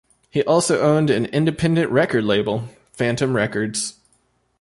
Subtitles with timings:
[0.31, 3.99] He also owned an independent record label, Phantom Records.